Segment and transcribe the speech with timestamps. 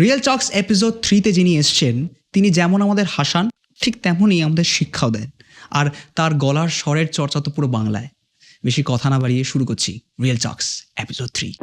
[0.00, 3.50] Real talks episode থ্রিতে যিনি এসছেন, তিনি যেমন আমাদের হাসান,
[3.82, 5.30] ঠিক তেমনই আমাদের শিক্ষাও দেন।
[5.70, 8.08] আর তার গলার স্বরের চর্চা তো পুরো বাংলায়।
[8.64, 11.54] বেশি কথা না বাড়িয়ে শুরু করছি real talks episode three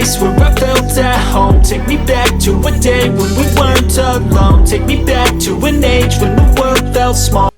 [0.00, 1.56] place where I felt at home.
[1.62, 4.64] Take me back to a day when we weren't alone.
[4.64, 7.48] Take me back to an age when the world felt small.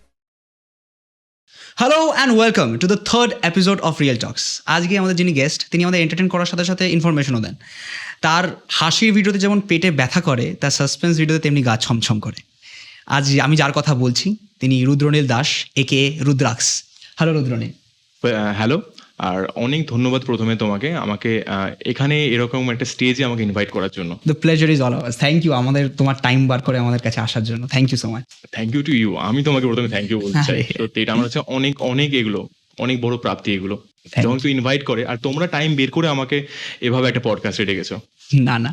[1.78, 5.80] Hello and welcome to the third episode of real talks আজকে আমাদের যিনি guest তিনি
[5.86, 7.54] আমাদের entertain করার সাথে সাথে ইনফরমেশনও দেন
[8.24, 8.44] তার
[8.78, 12.40] হাসির ভিডিওতে যেমন পেটে ব্যথা করে তার সাসপেন্স ভিডিওতে তেমনি গা ছমছম করে
[13.16, 14.28] আজ আমি যার কথা বলছি
[14.62, 15.48] তিনি রুদ্রনীল দাস
[15.82, 16.66] একে রুদ্রাক্স
[17.18, 17.72] হ্যালো রুদ্রনীল
[18.58, 18.76] হ্যালো
[19.30, 21.30] আর অনেক ধন্যবাদ প্রথমে তোমাকে আমাকে
[21.86, 25.52] এখানে এরকম একটা স্টেজে আমাকে ইনভাইট করার জন্য। The pleasure is all ours thank you
[25.52, 28.82] আমাদের তোমার টাইম বার করে আমাদের কাছে আসার জন্য। Thank you so much thank you
[28.82, 32.10] to you আমি তোমাকে প্রথমে থ্যাংক ইউ বলতে চাই। সত্যি এটা আমার হচ্ছে অনেক অনেক
[32.14, 32.40] এগুলো
[32.78, 33.76] অনেক বড় প্রাপ্তি এগুলো।
[34.22, 36.36] যখন ইনভাইট করে আর তোমরা টাইম বের করে আমাকে
[36.80, 37.96] এভাবে একটা পডকাস্টে ডেকেছো।
[38.34, 38.70] না না।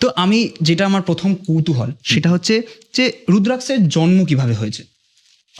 [0.00, 2.54] তো আমি যেটা আমার প্রথম কৌতূহল সেটা হচ্ছে
[2.96, 4.82] যে রুদ্রাক্ষের জন্ম কীভাবে হয়েছে?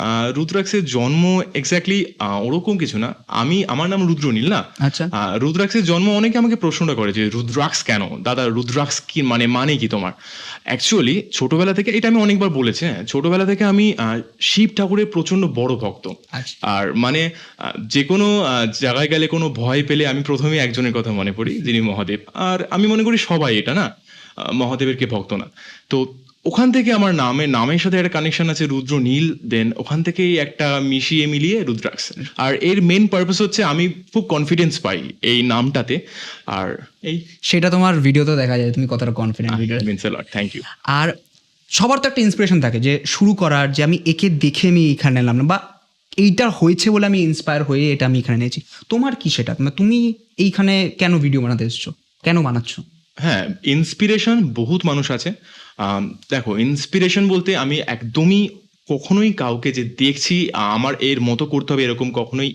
[0.00, 1.98] আহ, রুদ্রাক্সের জন্ম এক্স্যাক্টলি
[2.42, 3.08] ওরকম কিছু না।
[3.40, 4.60] আমি আমার নাম রুদ্রনীল না?
[4.78, 8.02] আচ্ছা। আহ, রুদ্রাক্সের জন্ম অনেকে আমাকে প্রশ্নটা করে যে রুদ্রাক্স কেন?
[8.22, 10.12] দাদা রুদ্রাক্স কি মানে মানে কি তোমার?
[10.64, 13.86] অ্যাকচুয়ালি ছোটবেলা থেকে এটা আমি অনেকবার বলেছি হ্যাঁ ছোটবেলা থেকে আমি
[14.40, 17.22] শিব ঠাকুরের প্রচণ্ড বড় ভক্ত। আচ্ছা। আর মানে
[17.86, 18.26] যে কোনো
[18.80, 22.86] জায়গায় গেলে কোনো ভয় পেলে আমি প্রথমে একজনের কথা মনে পড়ি যিনি মহাদেব। আর আমি
[22.86, 23.86] মনে করি সবাই এটা না?
[24.54, 25.46] মহাদেবের কে ভক্ত না।
[25.90, 25.96] তো
[26.44, 30.66] ওখান থেকে আমার নামে নামের সাথে একটা কানেকশন আছে রুদ্র নীল দেন ওখান থেকেই একটা
[30.80, 32.04] মিশিয়ে মিলিয়ে রুদ্রাক্স
[32.36, 34.98] আর এর মেন পারপাস হচ্ছে আমি খুব কনফিডেন্স পাই
[35.30, 35.96] এই নামটাতে।
[36.58, 36.68] আর
[37.02, 39.78] এই সেটা তোমার ভিডিওতে দেখা যায় তুমি কতটা কনফিডেন্ট ভিডিও
[40.34, 40.62] থ্যাংক ইউ
[40.98, 41.08] আর
[41.70, 45.36] সবার তো একটা ইন্সপিরেশন থাকে যে শুরু করার যে আমি একে দেখে আমি এখানে এলাম
[45.40, 45.58] না বা
[46.24, 49.52] এইটা হয়েছে বলে আমি ইন্সপায়ার হয়ে এটা আমি এখানে নিয়েছি তোমার কি সেটা?
[49.58, 49.98] মানে তুমি
[50.44, 51.90] এইখানে কেন ভিডিও বানাতে এসছো?
[52.24, 52.72] কেন বানাচ্ছ?
[53.18, 53.42] হ্যাঁ
[53.76, 55.30] ইন্সপিরেশন বহুত মানুষ আছে।
[56.30, 58.42] দেখো ইন্সপিরেশন বলতে আমি একদমই
[58.88, 60.34] কখনোই কাউকে যে দেখছি
[60.70, 62.50] আমার এর মতো করতে হবে এরকম কখনোই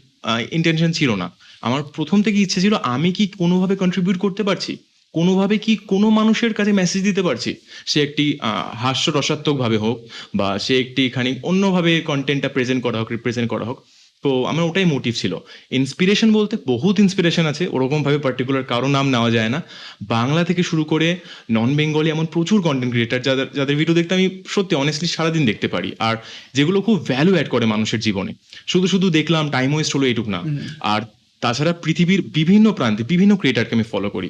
[0.52, 1.28] ইন্টেনশন ছিল না।
[1.62, 4.74] আমার প্রথম থেকে ইচ্ছে ছিল আমি কি কোনোভাবে কন্ট্রিবিউট করতে পারছি?
[5.14, 7.52] কোনোভাবে কি কোনো মানুষের কাছে মেসেজ দিতে পারছি?
[7.86, 9.98] সে একটি আহ, হাস্য রসাত্মকভাবে হোক
[10.36, 13.78] বা সে একটি খানিক অন্যভাবে কন্টেন্টটা প্রেজেন্ট করা হোক রিপ্রেজেন্ট করা হোক
[14.26, 15.38] তো আমার ওটাই মোটিভ ছিল।
[15.72, 19.64] ইন্সপিরেশন বলতে বহুত ইন্সপিরেশন আছে ওরকমভাবে পার্টিকুলার কারও নাম নেওয়া যায় না।
[20.08, 21.18] বাংলা থেকে শুরু করে
[21.52, 25.68] নন বেঙ্গলি এমন প্রচুর কন্টেন্ট ক্রিয়েটার যাদের যাদের ভিডিও দেখতে আমি সত্যি অনেস্টলি সারাদিন দেখতে
[25.68, 26.16] পারি। আর
[26.54, 28.34] যেগুলো খুব ভ্যালু অ্যাড করে মানুষের জীবনে।
[28.68, 30.42] শুধু শুধু দেখলাম টাইম ওয়েস্ট হলো এইটুক না।
[30.80, 31.02] আর
[31.42, 34.30] তাছাড়া পৃথিবীর বিভিন্ন প্রান্তে বিভিন্ন ক্রিয়েটারকে আমি ফলো করি।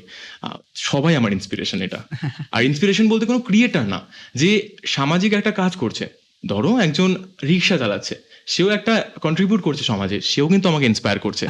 [0.76, 2.04] সবাই আমার ইন্সপিরেশন এটা।
[2.52, 4.00] আর ইন্সপিরেশন বলতে কোনো ক্রিয়েটার না
[4.36, 7.10] যে সামাজিক একটা কাজ করছে। ধরো একজন
[7.50, 8.16] রিক্সা চালাচ্ছে
[8.54, 8.94] সেও একটা
[9.26, 11.44] কন্ট্রিবিউট করছে সমাজে সেও কিন্তু আমাকে ইন্সপায়ার করছে।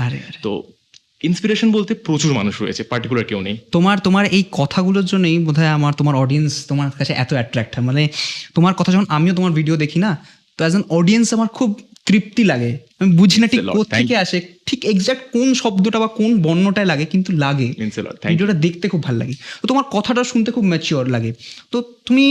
[0.45, 0.51] তো
[1.29, 5.93] ইন্সপিরেশন বলতে প্রচুর মানুষ রয়েছে পার্টিকুলার কেউ নেই। তোমার তোমার এই কথাগুলোর জন্যই বোধহয় আমার
[5.99, 8.03] তোমার অডিয়েন্স তোমার কাছে এত অ্যাট্রাক্ট হয়। মানে
[8.55, 10.11] তোমার কথা যখন আমিও তোমার ভিডিও দেখি না
[10.57, 11.69] তো অ্যাজ অ্যান অডিয়েন্স আমার খুব
[12.07, 13.61] তৃপ্তি লাগে। আমি বুঝি না ঠিক
[13.97, 17.67] থেকে আসে ঠিক এক্সাক্ট কোন শব্দটা বা কোন বর্ণটায় লাগে কিন্তু লাগে.
[18.31, 21.31] ভিডিওটা দেখতে খুব ভালো লাগে। তো তোমার কথাটা শুনতে খুব ম্যাচিওর লাগে।
[21.71, 22.25] তো তুমি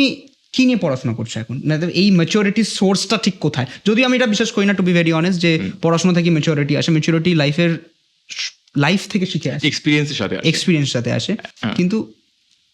[0.55, 1.61] কি নিয়ে পড়াশোনা করছ এখন?
[1.65, 3.67] না এই ম্যাচিওরিটির সোর্সটা ঠিক কোথায়?
[3.87, 6.91] যদি আমি এটা বিশ্বাস করি না টু বি ভেরি অনেস্ট যে পড়াশোনা থেকে ম্যাচিওরিটি আসে
[6.91, 7.91] ম্যাচিওরিটি লাইফের
[8.77, 12.13] লাইফ থেকে শিখে আসে। এক্সপিরিয়েন্সের সাথে এক্সপিরিয়েন্স সাথে আসে। হ্যাঁ। কিন্তু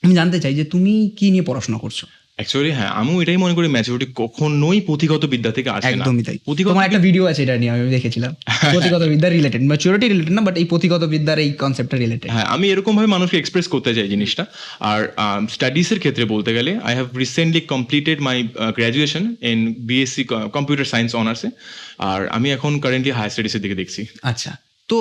[0.02, 2.04] আমি জানতে চাই যে তুমি কি নিয়ে পড়াশোনা করছ?
[2.40, 6.36] অ্যাকচুয়ালি হ্যাঁ আমিও এটাই মনে করি ম্যাচুরিটি কখনোই পুঁথিগত বিদ্যা থেকে আসে না। একদমই তাই।
[6.48, 8.32] পুঁথিগত একটা ভিডিও আছে এটা নিয়ে আমি দেখেছিলাম।
[8.74, 12.66] প্রতিগত বিদ্যা রিলেটেড ম্যাচুরিটি রিলেটেড না বাট এই প্রতিগত বিদ্যার এই কনসেপ্টটা রিলেটেড হ্যাঁ আমি
[12.72, 14.44] এরকম ভাবে মানুষকে এক্সপ্রেস করতে চাই জিনিসটা।
[14.90, 15.00] আর
[15.48, 18.36] স্টাডিজের ক্ষেত্রে বলতে গেলে I have recently completed my
[18.78, 19.58] graduation in
[19.88, 20.22] BSc
[20.56, 21.48] computer science অনার্সে
[22.10, 24.50] আর আমি এখন কারেন্টলি হায়ার স্টাডিজের দিকে দেখছি। আচ্ছা
[24.88, 24.96] তো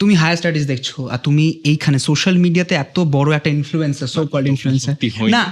[0.00, 4.46] তুমি হায়ার স্টাডিজ দেখছ আর তুমি এইখানে সোশ্যাল মিডিয়াতে এত বড় একটা ইনফ্লুয়েন্সার সো কল্ড
[4.46, 4.94] ইনফ্লুয়েন্সার
[5.30, 5.44] না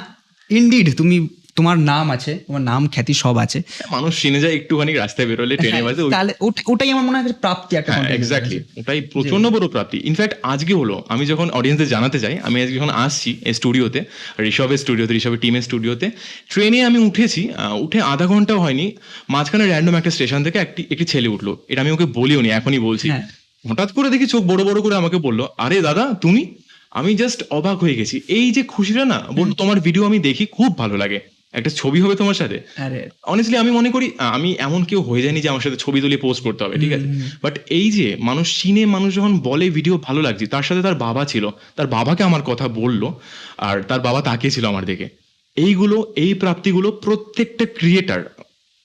[0.59, 1.17] ইনডিড তুমি
[1.59, 3.59] তোমার নাম আছে তোমার নাম খ্যাতি সব আছে।
[3.95, 6.33] মানুষ চিনে যায় একটুখানি রাস্তায় বেরোলে ট্রেনে বাজে তাহলে
[6.71, 10.97] ওটাই আমার মনে হয় প্রাপ্তি একটা হ্যাঁ এক্স্যাক্টলি ওটাই প্রচণ্ড বড় প্রাপ্তি। ইনফ্যাক্ট আজকে হলো
[11.13, 14.01] আমি যখন অডিয়েন্সদের জানাতে যাই আমি আজকে যখন আসছি এই স্টুডিওতে
[14.51, 16.07] ঋষভের স্টুডিওতে ঋষভের টিমের স্টুডিওতে
[16.53, 17.43] ট্রেনে আমি উঠেছি
[17.85, 18.87] উঠে আধা ঘন্টাও হয়নি
[19.35, 22.81] মাঝখানে র্যান্ডম একটা স্টেশন থেকে একটি একটি ছেলে উঠল। এটা আমি ওকে বলিও নি এখনই
[22.89, 23.27] বলছি। হ্যাঁ।
[23.71, 26.43] হঠাৎ করে দেখি চোখ বড় বড় করে আমাকে বলল আরে দাদা তুমি?
[26.91, 30.79] আমি জাস্ট অবাক হয়ে গেছি। এই যে খুশিটা না বলল তোমার ভিডিও আমি দেখি খুব
[30.79, 31.21] ভালো লাগে।
[31.53, 32.61] একটা ছবি হবে তোমার সাথে।
[33.27, 36.45] অনেস্টলি আমি মনে করি আমি এমন কেউ হয়ে যায়নি যে আমার সাথে ছবি তুলে পোস্ট
[36.45, 37.09] করতে হবে ঠিক আছে?
[37.43, 41.25] বাট এই যে মানুষ চিনে মানুষ যখন বলে ভিডিও ভালো লাগছে তার সাথে তার বাবা
[41.25, 41.45] ছিল
[41.77, 43.03] তার বাবাকে আমার কথা বলল
[43.59, 45.09] আর তার বাবা তাকিয়েছিল আমার দিকে।
[45.57, 48.23] এইগুলো এই প্রাপ্তিগুলো প্রত্যেকটা ক্রিয়েটার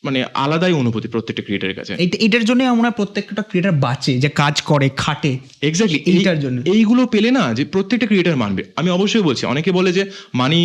[0.06, 1.92] মানে আলাদাই অনুভূতি প্রত্যেকটা ক্রিয়েটারের কাছে।
[2.25, 5.31] এটার জন্য আমরা প্রত্যেকটা ক্রিয়েটার বাঁচে যে কাজ করে খাটে।
[5.69, 9.90] এক্স্যাক্টলি এইটার জন্য। এইগুলো পেলে না যে প্রত্যেকটা ক্রিয়েটার মানবে। আমি অবশ্যই বলছি অনেকে বলে
[9.98, 10.04] যে
[10.40, 10.60] money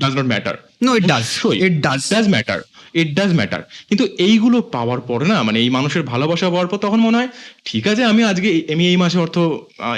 [0.00, 1.24] does not matter no it does
[1.66, 2.60] it does does matter
[2.94, 7.00] it does matter কিন্তু এইগুলো পাওয়ার পর না মানে এই মানুষের ভালোবাসা পাওয়ার পর তখন
[7.00, 7.28] মনে হয়
[7.64, 9.38] ঠিক আছে আমি আজকে আমি এই মাসে অর্থ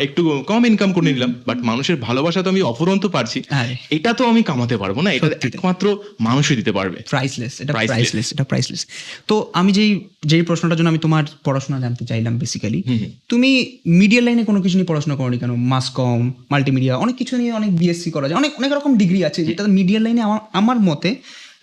[0.01, 4.23] একটু কম ইনকাম করে নিলাম বাট মানুষের ভালোবাসা তো আমি অফুরন্ত পারছি। হ্যাঁ। এটা তো
[4.29, 7.87] আমি কামাতে পারব না এটা একমাত্র মানুষই দিতে পারবে। প্রাইসলেস এটা Priceless.
[7.87, 8.87] প্রাইসলেস এটা প্রাইসলেস
[9.27, 9.91] তো আমি যেই
[10.27, 12.83] যেই প্রশ্নটার জন্য আমি তোমার পড়াশোনা জানতে চাইলাম বেসিক্যালি
[13.29, 13.51] তুমি
[13.87, 15.53] মিডিয়া লাইনে কোনো কিছু নিয়ে পড়াশোনা করনি কেন?
[15.55, 19.45] মাস কম মাল্টিমিডিয়া অনেক কিছু নিয়ে অনেক বিএসসি করা যায় অনেক অনেক রকম ডিগ্রি আছে
[19.45, 21.11] যেটা মিডিয়া লাইনে আমার আমার মতে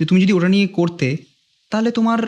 [0.03, 1.07] যে তুমি যদি ওটা নিয়ে করতে
[1.71, 2.19] তাহলে তোমার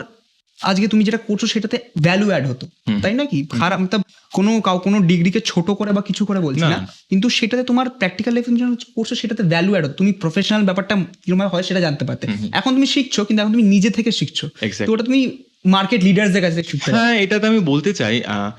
[0.58, 2.64] আজকে তুমি যেটা করছ সেটাতে ভ্যালু অ্যাড হতো।
[3.02, 3.38] তাই না কি?
[3.54, 4.02] খারাপ মতলব
[4.32, 6.78] কোনো কাউ কোনো ডিগ্রিকে ছোট করে বা কিছু করে বলছি না।
[7.10, 8.50] কিন্তু সেটাতে তোমার প্র্যাকটিক্যাল লাইফে
[8.96, 12.86] করছ সেটাতে ভ্যালু অ্যাড হতো। তুমি প্রফেশনাল ব্যাপারটা কীরকম হয় সেটা জানতে পারতে। এখন তুমি
[12.86, 14.46] শিখছো কিন্তু এখন তুমি নিজে থেকে শিখছো।
[14.80, 15.20] তো ওটা তুমি
[15.66, 18.50] মার্কেট লিডারদের কাছে শিখছো হ্যাঁ এটাতে আমি বলতে চাই আহ,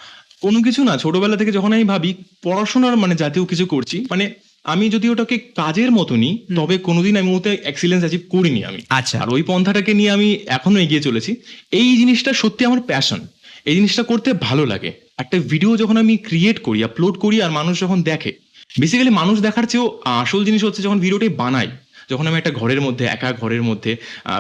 [0.42, 2.10] কোনো কিছু না ছোটবেলা থেকে যখন আমি ভাবি
[2.44, 4.26] পড়াশোনার মানে জাতীয় কিছু করছি মানে
[4.68, 9.18] আমি যদি ওটাকে কাজের মতো নিই তবে কোনোদিন আমি ওতে এক্সিলেন্স অ্যাচিভ করিনি আমি। আচ্ছা।
[9.22, 11.32] আর ওই পন্থাটাকে নিয়ে আমি এখনও এগিয়ে চলেছি।
[11.72, 13.20] এই জিনিসটা সত্যি আমার প্যাশন
[13.66, 17.76] এই জিনিসটা করতে ভালো লাগে। একটা ভিডিও যখন আমি ক্রিয়েট করি আপলোড করি আর মানুষ
[17.82, 18.32] যখন দেখে
[18.80, 19.88] বেসিক্যালি মানুষ দেখার চেয়েও
[20.22, 21.70] আসল জিনিস হচ্ছে যখন ভিডিওটি বানাই
[22.10, 23.92] যখন আমি একটা ঘরের মধ্যে একা ঘরের মধ্যে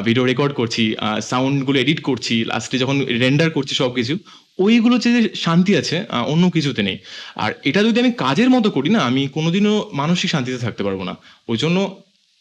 [0.03, 0.83] ভিডিও রেকর্ড করছি
[1.21, 4.13] সাউন্ডগুলো এডিট করছি লাস্টে যখন রেন্ডার করছি সব কিছু
[4.59, 5.97] ওইগুলো যে শান্তি আছে
[6.33, 6.97] অন্য কিছুতে নেই।
[7.35, 11.13] আর এটা যদি আমি কাজের মতো করি না আমি কোনোদিনও মানসিক শান্তিতে থাকতে পারব না।
[11.47, 11.77] ওই জন্য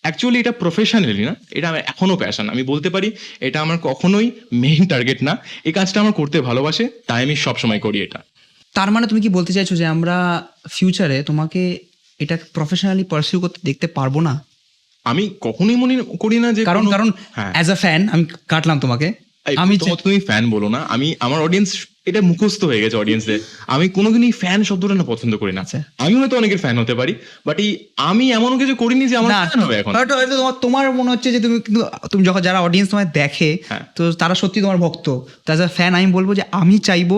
[0.04, 3.08] অ্যাকচুয়ালি এটা প্রফেশনালি না এটা আমার এখনও প্যাশন আমি বলতে পারি
[3.40, 5.32] এটা আমার কখনোই মেইন টার্গেট না।
[5.64, 8.20] এই কাজটা আমার করতে ভালোবাসে তাই আমি সবসময় করি এটা।
[8.74, 10.16] তার মানে তুমি কি বলতে চাইছো যে আমরা
[10.70, 11.78] ফিউচারে তোমাকে
[12.20, 14.34] এটা প্রফেশনালি পারসিউ করতে দেখতে পারব না?
[15.06, 19.08] আমি কখনোই মনে করি না যে কারণ কারণ হ্যাঁ। অ্যাজ আ ফ্যান আমি কাটলাম তোমাকে।
[19.46, 19.74] আমি আমি
[20.04, 21.70] তুমি ফ্যান বলো না। আমি আমার অডিয়েন্স
[22.06, 26.14] এটা মুখস্থ হয়ে গেছে অডিয়েন্সদের আমি কোনোদিনই ফ্যান শব্দটা না পছন্দ করি না আচ্ছা। আমি
[26.14, 27.12] হয়তো অনেকের ফ্যান হতে পারি
[27.46, 30.14] বাট এই আমি এমন কিছু করিনি যে আমার ফ্যান হবে এখন। হয়তো
[30.60, 31.80] তোমার মনে হচ্ছে যে তুমি কিন্তু
[32.10, 35.06] তুমি যখন যারা অডিয়েন্স তোমায় দেখে হ্যাঁ। তো তারা সত্যি তোমার ভক্ত।
[35.46, 37.12] তার ফ্যান আমি বলব যে আমি চাইব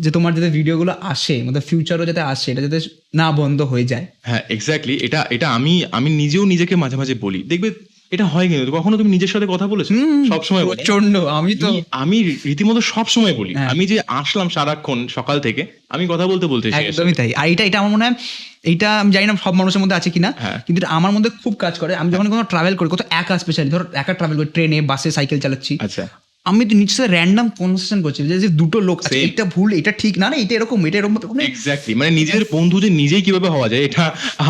[0.00, 2.78] যে তোমার যাতে ভিডিওগুলো আসে মানে ফিউচারও যাতে আসে এটা যাতে
[3.14, 7.42] না বন্ধ হয়ে যায়। হ্যাঁ এক্স্যাক্টলি এটা এটা আমি আমি নিজেও নিজেকে মাঝে মাঝে বলি।
[7.42, 7.68] দেখবে
[8.10, 9.88] এটা হয় কিন্তু কখনো তুমি নিজের সাথে কথা বলেছ?
[10.28, 15.66] সবসময়। প্রচণ্ড আমি তো আমি- রীতিমতো সবসময় বলি। হ্যাঁ। আমি যে আসলাম সারাক্ষণ সকাল থেকে
[15.88, 18.14] আমি কথা বলতে বলতে একদমই তাই। আর এটা এটা আমার মনে হয়
[18.62, 21.78] এটা আমি জানি না সব মানুষের মধ্যে আছে কিনা হ্যাঁ। কিন্তু আমার মধ্যে খুব কাজ
[21.78, 25.10] করে। আমি যখন কোনো ট্রাভেল করি কত একা স্পেশালি ধর একা ট্রাভেল করি ট্রেনে বাসে
[25.10, 26.08] সাইকেল চালাচ্ছি। আচ্ছা।
[26.50, 30.14] আমি তো নিচে র্যান্ডাম কনভারসেশন করছি যে যে দুটো লোক আছে এটা ভুল এটা ঠিক
[30.22, 33.82] না না এটা এরকম এটা এরকম এক্স্যাক্টলি মানে নিজের বন্ধু যে নিজেই কীভাবে হওয়া যায়
[33.88, 34.04] এটা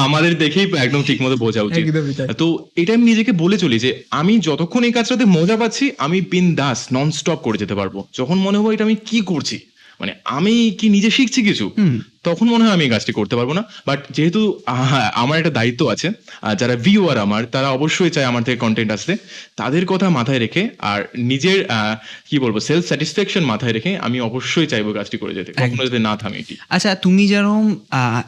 [0.06, 1.84] আমাদের দেখেই একদম ঠিক মতো বোঝা উচিত।
[2.42, 2.46] তো
[2.76, 3.90] এটা আমি নিজেকে বলে চলি যে
[4.20, 8.36] আমি যতক্ষণ এই কাজটাতে মজা পাচ্ছি আমি বিন দাস নন স্টপ করে যেতে পারব। যখন
[8.38, 9.56] মনে হবে এটা আমি কি করছি
[10.00, 11.66] মানে আমি কি নিজে শিখছি কিছু?
[12.24, 15.80] তখন মনে হয় আমি এই কাজটি করতে পারব না। বাট যেহেতু আহ, আমার একটা দায়িত্ব
[15.88, 16.08] আছে
[16.42, 19.12] আর যারা ভিউয়ার আমার তারা অবশ্যই চায় আমার থেকে কন্টেন্ট আসতে।
[19.56, 21.00] তাদের কথা মাথায় রেখে আর
[21.32, 21.58] নিজের
[22.28, 26.12] কি বলব সেলফ স্যাটিসফ্যাকশন মাথায় রেখে আমি অবশ্যই চাইব কাজটি করে যেতে কখনো যাতে না
[26.16, 27.64] থামি এটি। আচ্ছা তুমি যেরকম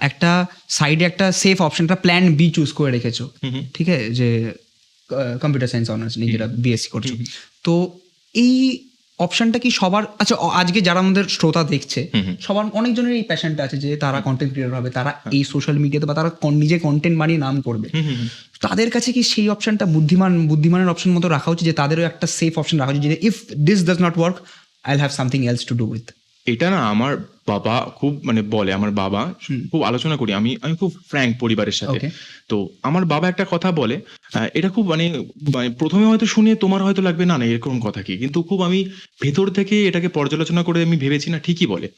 [0.00, 0.30] একটা
[0.78, 3.24] সাইডে একটা সেফ অপশন একটা প্ল্যান বি চুজ করে রেখেছো
[3.74, 4.06] ঠিক আছে?
[4.18, 4.28] যে
[5.42, 7.08] কম্পিউটার সায়েন্স অনার্স নিজেরা বিএসসি করছ।
[7.64, 7.74] তো
[8.34, 8.54] এই
[9.20, 12.00] অপশনটা কি সবার আচ্ছা আজকে যারা আমাদের শ্রোতা দেখছে
[12.40, 16.14] সবার অনেকজনের এই প্যাশনটা আছে যে তারা কন্টেন্ট ক্রিয়েটর হবে তারা এই সোশ্যাল মিডিয়াতে বা
[16.14, 16.30] তারা
[16.62, 17.88] নিজে কন্টেন্ট বানিয়ে নাম করবে।
[18.62, 22.52] তাদের কাছে কি সেই অপশনটা বুদ্ধিমান বুদ্ধিমানের অপশন মতো রাখা উচিত যে তাদেরও একটা সেফ
[22.58, 23.36] অপশন রাখা উচিত যে if
[23.68, 24.36] this does not work
[24.84, 26.06] I'll have something else to do with
[26.52, 27.12] এটা না আমার
[27.46, 29.22] বাবা খুব মানে বলে আমার বাবা
[29.70, 31.98] খুব আলোচনা করি। আমি আমি খুব ফ্র্যাঙ্ক পরিবারের সাথে।
[32.48, 33.96] তো আমার বাবা একটা কথা বলে
[34.54, 35.04] এটা খুব মানে
[35.54, 38.14] মানে প্রথমে হয়তো শুনে তোমার হয়তো লাগবে না না এরকম কথা কি?
[38.16, 38.80] কিন্তু খুব আমি
[39.22, 41.88] ভেতর থেকে এটাকে পর্যালোচনা করে আমি ভেবেছি না ঠিকই বলে।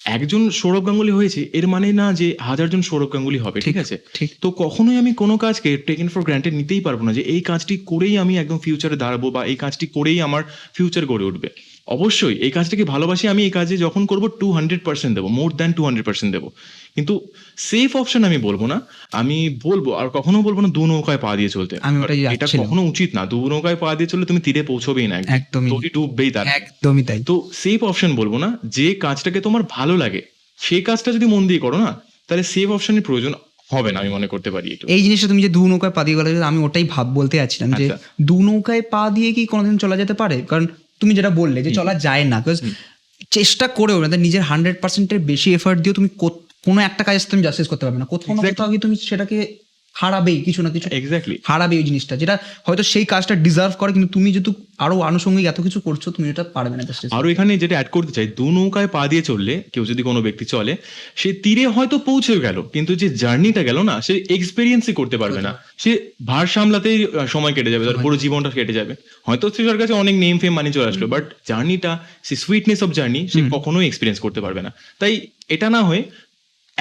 [0.00, 3.96] একজন সৌরভ গাঙ্গুলি হয়েছে এর মানে না যে হাজারজন সৌরভ গাঙ্গুলি হবে ঠিক আছে।
[4.40, 8.14] তো কখনোই আমি কোনো কাজকে টেকেন ফর গ্রান্টেড নিতেই পারব না যে এই কাজটি করেই
[8.18, 10.42] আমি একদম ফিউচারে দাঁড়াবো বা এই কাজটি করেই আমার
[10.74, 11.48] ফিউচার গড়ে উঠবে।
[11.86, 13.42] অবশ্যই এই কাজটাকে ভালোবাসি আমি?
[13.42, 16.52] এই কাজে যখন করব টু হান্ড্রেড পার্সেন্ট দেবো more than two hundred percent দেবো।
[16.94, 18.80] কিন্তু সেফ অপশন আমি বলব না
[19.12, 23.14] আমি বলব আর কখনো বলব না দু নৌকায় পা দিয়ে চলতে। আমি এটা কখনো উচিত
[23.14, 27.22] না দু নৌকায় পা দিয়ে চললে তুমি তীরে পৌঁছবেই না একদম। ডুববেই তার। একদমই তাই।
[27.22, 30.22] তো সেফ অপশন বলব না যে কাজটাকে তোমার ভালো লাগে
[30.58, 33.34] সেই কাজটা যদি মন দিয়ে করো না তাহলে সেফ অপশনের প্রয়োজন
[33.70, 36.44] হবে না আমি মনে করতে পারি এই জিনিসটা তুমি যে দু নৌকায় পা দিয়ে গেলে
[36.44, 40.14] আমি ওটাই ভাব বলতে যাচ্ছিলাম যে আচ্ছা। দু নৌকায় পা দিয়ে কি কোনোদিন চলা যেতে
[40.14, 40.42] পারে?
[40.48, 40.66] কারণ
[41.00, 42.62] তুমি যেটা বললে যে চলা যায় না বিকজ
[43.30, 46.08] চেষ্টা করেও না নিজের হান্ড্রেড পার্সেন্টের বেশি এফার্ট দিয়ে তুমি
[46.64, 49.56] কোনো একটা কাজ তুমি জাস্টিস করতে পারবে না। কোথাও না কোথাও তুমি সেটাকে
[50.00, 52.34] হারাবেই কিছু না কিছু এক্স্যাক্টলি হারাবে ওই জিনিসটা যেটা
[52.66, 56.44] হয়তো সেই কাজটা ডিজার্ভ করে কিন্তু তুমি যেহেতু আরও আনুষঙ্গিক এত কিছু করছ তুমি এটা
[56.56, 59.84] পারবে না জাস্ট আরও এখানে যেটা অ্যাড করতে চাই দু নৌকায় পা দিয়ে চললে কেউ
[59.84, 60.72] যদি কোনো ব্যক্তি চলে
[61.20, 65.52] সে তীরে হয়তো পৌঁছে গেল কিন্তু যে জার্নিটা গেল না সে এক্সপেরিয়েন্সই করতে পারবে না।
[65.78, 65.90] সে
[66.26, 68.92] ভার সামলাতেই সময় কেটে যাবে তার পুরো জীবনটা কেটে যাবে।
[69.26, 71.92] হয়তো সে তার কাছে অনেক নেম ফেম মানি চলে আসলো বাট জার্নিটা
[72.26, 75.12] সে সুইটনেস অফ জার্নি সে কখনোই এক্সপিরিয়েন্স করতে পারবে না। তাই
[75.54, 76.02] এটা না হয়ে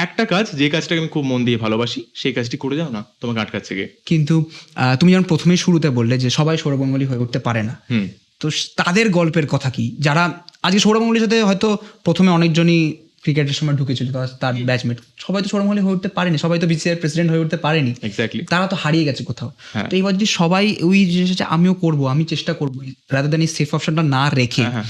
[0.02, 3.40] একটা কাজ যে কাজটাকে আমি খুব মন দিয়ে ভালোবাসি সেই কাজটি করে যাও না তোমাকে
[3.40, 4.36] আটকাচ্ছে গিয়ে কিন্তু
[5.00, 8.08] তুমি যেমন প্রথমেই শুরুতে বললে যে সবাই সৌরবঙ্গলী হয়ে উঠতে পারে না। হুম।
[8.40, 9.96] তো তাদের গল্পের কথা কি?
[10.00, 10.24] যারা
[10.64, 14.08] আজকে সৌরমঙ্গলের সাথে হয়তো প্রথমে অনেকজনই ক্রিকেটের সময় ঢুকেছিল
[14.40, 17.94] তার- ব্যাচমেট সবাই তো সৌরমঙ্গলী হয়ে উঠতে পারেনি সবাই তো বিসিআর প্রেসিডেন্ট হয়ে উঠতে পারেনি।
[18.50, 22.24] তারা তো হারিয়ে গেছে কোথাও। হ্যাঁ। তো এইবার যদি সবাই ওই জিনিসটা আমিও করব আমি
[22.24, 22.76] চেষ্টা করব
[23.12, 24.84] রাদার দেন এই সেফ অপশনটা না রেখে। হ্যাঁ হ্যাঁ।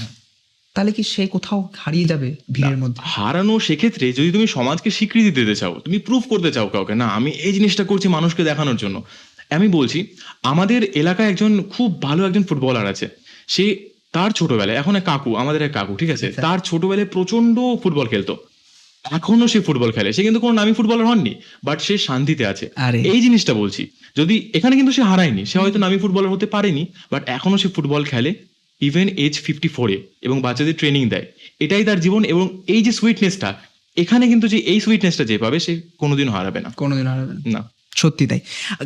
[0.74, 3.00] তাহলে কি সে কোথাও হারিয়ে যাবে ভিড়ের মধ্যে?
[3.04, 7.30] হারানো সেক্ষেত্রে যদি তুমি সমাজকে স্বীকৃতি দিতে চাও তুমি প্রুফ করতে চাও কাউকে না আমি
[7.30, 9.02] এই জিনিসটা করছি মানুষকে দেখানোর জন্য।
[9.50, 10.06] আমি বলছি
[10.42, 13.08] আমাদের এলাকায় একজন খুব ভালো একজন ফুটবলার আছে
[13.48, 13.64] সে
[14.12, 16.32] তার ছোটবেলায় এখন এক কাকু আমাদের এক কাকু ঠিক আছে?
[16.32, 18.36] তার ছোটবেলায় প্রচণ্ড ফুটবল খেলতো।
[19.04, 21.34] এখনও সে ফুটবল খেলে। সে কিন্তু কোনো নামি ফুটবলার হননি
[21.64, 23.86] বাট সে শান্তিতে আছে। আরে। এই জিনিসটা বলছি
[24.16, 28.04] যদি এখানে কিন্তু সে হারায়নি সে হয়তো নামি ফুটবলার হতে পারেনি বাট এখনও সে ফুটবল
[28.04, 28.34] খেলে।
[28.80, 31.26] ইভেন এজ ফিফটি ফোরে এবং বাচ্চাদের ট্রেনিং দেয়।
[31.60, 33.54] এটাই তার জীবন এবং এই যে সুইটনেসটা
[33.96, 38.26] এখানে কিন্তু যে এই সুইটনেসটা যে পাবে সে কোনোদিনও হারাবে না। কোনোদিন হারাবে না। সত্যি
[38.26, 38.40] তাই।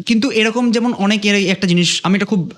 [0.06, 2.52] কিন্তু এরকম যেমন অনেক এর একটা জিনিস আমি এটা খুব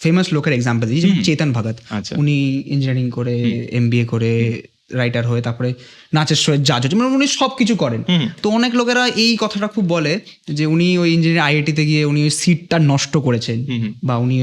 [0.00, 5.74] ফেমাস লোকের এক্সাম্পল দিই চেতন ভগত। আচ্ছা। উনি ইঞ্জিনিয়ারিং করে এমবিএ করে রাইটার হয়ে তারপরে
[6.14, 8.02] নাচের শোয়ের জাজ হচ্ছে মানে উনি সব কিছু করেন
[8.42, 12.30] তো অনেক লোকেরা এই কথাটা খুব বলে যে উনি ওই ইঞ্জিনিয়ারিং আইআইটিতে গিয়ে উনি ওই
[12.30, 13.58] সিটটা নষ্ট করেছেন।
[14.04, 14.34] বা উনি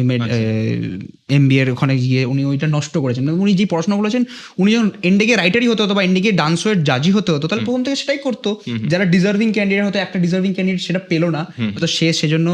[1.29, 4.23] এমবিএ এর ওখানে গিয়ে উনি ওইটা নষ্ট করেছেন। মানে উনি যে পড়াশোনা করেছেন
[4.57, 7.45] উনি যখন এন্ডে গিয়ে রাইটারই হতে হতো বা এন্ডে গিয়ে ডান্স ওয়ের জাজি হতে হতো
[7.47, 8.49] তাহলে প্রথম থেকে সেটাই করতো।
[8.91, 11.45] যারা ডিজার্ভিং ক্যান্ডিডেট হতো একটা ডিজার্ভিং ক্যান্ডিডেট সেটা পেল না
[11.81, 12.47] তো সে সেজন্য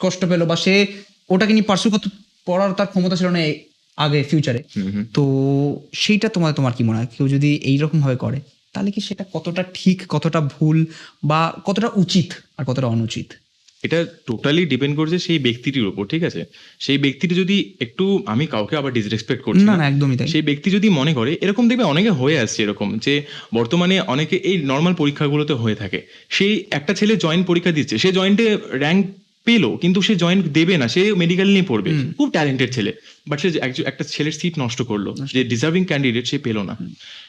[0.00, 0.86] কষ্ট পেল বা সে
[1.30, 2.08] ওটাকে নিয়ে পার্সু করতে
[2.46, 3.40] পড়ার তার ক্ষমতা ছিল না
[4.04, 4.60] আগে ফিউচারে।
[5.14, 5.22] তো
[5.94, 7.10] সেইটা তোমার তোমার কি মনে হয়?
[7.16, 8.38] কেউ যদি এইরকম ভাবে করে
[8.74, 10.76] তাহলে কি সেটা কতটা ঠিক কতটা ভুল
[11.24, 12.28] বা কতটা উচিত
[12.58, 13.28] আর কতটা অনুচিত?
[13.82, 16.40] এটা টোটালি ডিপেন্ড করছে সেই ব্যক্তিটির উপর ঠিক আছে?
[16.78, 20.88] সেই ব্যক্তিটি যদি একটু আমি কাউকে আবার ডিসরেসপেক্ট করছি না একদমই তাই। সেই ব্যক্তি যদি
[20.88, 23.14] মনে করে এরকম দেখবে অনেকে হয়ে আসছে এরকম যে
[23.54, 25.98] বর্তমানে অনেকে এই নর্মাল পরীক্ষাগুলোতে হয়ে থাকে।
[26.36, 29.02] সেই একটা ছেলে জয়েন্ট পরীক্ষা দিচ্ছে সে জয়েন্টে র্যাঙ্ক
[29.48, 32.90] পেল কিন্তু সে জয়েন্ট দেবে না সে মেডিকেল নিয়ে পড়বে। খুব ট্যালেন্টেড ছেলে
[33.28, 33.48] বাট সে
[33.90, 36.74] একটা ছেলের সিট নষ্ট করল যে ডিজার্ভিং ক্যান্ডিডেট সে পেল না।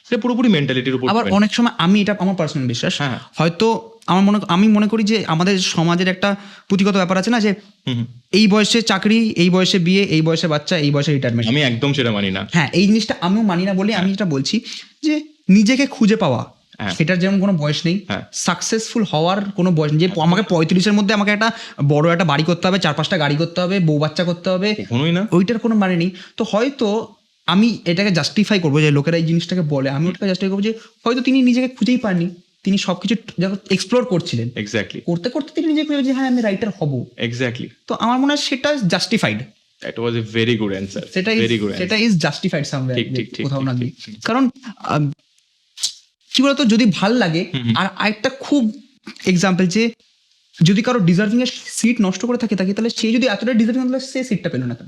[0.05, 3.67] সেটা পুরোপুরি মেন্টালিটির উপর আবার অনেক সময় আমি এটা আমার পার্সোনাল বিশ্বাস হ্যাঁ। হয়তো
[4.11, 6.29] আমার মনে আমি মনে করি যে আমাদের সমাজের একটা
[6.69, 7.51] পুঁথিগত ব্যাপার আছে না যে।
[8.39, 12.11] এই বয়সে চাকরি এই বয়সে বিয়ে এই বয়সে বাচ্চা এই বয়সে রিটায়ারমেন্ট আমি একদম সেটা
[12.17, 14.55] মানি না। হ্যাঁ এই জিনিসটা আমিও মানি না বলে আমি যেটা বলছি
[15.05, 15.13] যে
[15.49, 16.58] নিজেকে খুঁজে পাওয়া। হ্যাঁ।
[16.97, 21.31] সেটার যেমন কোনো বয়স নেই হ্যাঁ। সাকসেসফুল হওয়ার কোনো বয়স যে আমাকে পঁয়ত্রিশের মধ্যে আমাকে
[21.31, 21.49] একটা
[21.93, 24.69] বড় একটা বাড়ি করতে হবে চার পাঁচটা গাড়ি করতে হবে বউ বাচ্চা করতে হবে
[25.17, 26.87] না। ওইটার কোনো মানে নেই। তো হয়তো
[27.47, 31.21] আমি এটাকে জাস্টিফাই করব যে লোকেরা এই জিনিসটাকে বলে আমি ওটাকে জাস্টিফাই করব যে হয়তো
[31.27, 32.27] তিনি নিজেকে খুঁজেই পাননি।
[32.65, 33.15] তিনি সবকিছু
[33.75, 36.91] এক্সপ্লোর করছিলেন। এক্স্যাক্টলি করতে করতে তিনি নিজে খুঁজে যে হ্যাঁ আমি রাইটার হব।
[37.27, 39.39] এক্স্যাক্টলি তো আমার মনে হয় সেটা justified
[39.81, 41.31] that was a very good answer সেটা
[41.81, 42.97] সেটা ইজ জাস্টিফাইড সামওয়্যার
[43.45, 43.73] কোথাও না।
[44.27, 44.43] কারণ
[46.31, 46.61] কি বলতো?
[46.73, 47.41] যদি ভালো লাগে
[47.79, 48.63] আর আরেকটা খুব
[49.31, 49.83] এক্সাম্পল যে
[50.57, 54.01] যদি কারও ডিজার্ভিং এর সিট নষ্ট করে থাকে তাকে তাহলে সে যদি এতটা ডিজার্ভিং তাহলে
[54.11, 54.87] সে সিটটা পেল না কেন?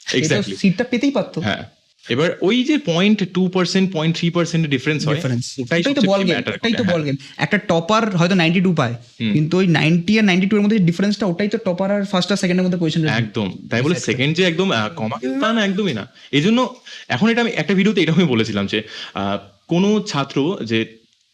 [0.00, 1.64] এক্স্যাক্টলি সিটটা পেতেই পারতো। হ্যাঁ।
[2.04, 6.20] এবার ওই যে point two percent point three percent difference হয় ডিফারেন্স ওটাই তো বল
[6.28, 8.94] গেম ওটাই তো বল গেম একটা টপার হয়তো নাইনটি টু পায়
[9.34, 12.38] কিন্তু ওই নাইনটি আর নাইনটি টু এর মধ্যে ডিফারেন্সটা ওটাই তো টপার আর ফার্স্ট আর
[12.42, 16.04] সেকেন্ডের মধ্যে পজিশন একদম। তাই বলে সেকেন্ড যে একদম কমা কিন্তু তা না একদমই না।
[16.32, 16.58] এই জন্য
[17.08, 18.78] এখন এটা আমি একটা ভিডিওতে এটা আমি বলেছিলাম যে
[19.14, 20.78] আহ, কোনো ছাত্র যে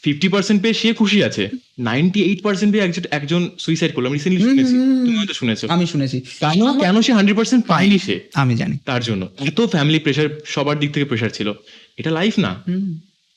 [0.03, 1.49] ফিফটি পার্সেন্ট পেয়ে সে খুশি আছে
[1.79, 4.75] নাইনটি এইট পার্সেন্ট পেয়ে একজন একজন সুইসাইড করল। আমি রিসেন্টলি শুনেছি।
[5.07, 8.21] তুমি হয়তো শুনেছো। আমি শুনেছি। কেন কেন সে হান্ড্রেড পার্সেন্ট পায়নি সে?
[8.35, 11.53] আমি জানি। তার জন্য। এত ফ্যামিলি প্রেশার সবার দিক থেকে প্রেশার ছিল।
[11.97, 12.63] এটা লাইফ না।